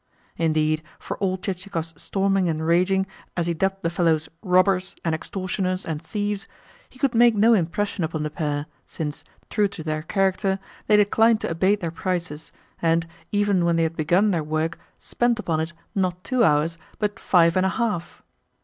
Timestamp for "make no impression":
7.13-8.03